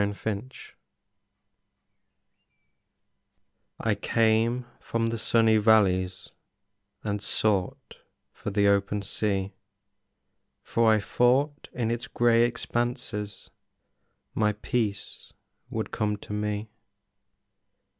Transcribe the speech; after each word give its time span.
The 0.01 0.07
River 0.07 0.49
I 3.79 3.93
came 3.93 4.65
from 4.79 5.05
the 5.05 5.19
sunny 5.19 5.57
valleys 5.57 6.31
And 7.03 7.21
sought 7.21 7.97
for 8.31 8.49
the 8.49 8.67
open 8.67 9.03
sea, 9.03 9.53
For 10.63 10.91
I 10.91 10.99
thought 10.99 11.67
in 11.73 11.91
its 11.91 12.07
gray 12.07 12.45
expanses 12.45 13.51
My 14.33 14.53
peace 14.53 15.33
would 15.69 15.91
come 15.91 16.17
to 16.17 16.33
me. 16.33 16.71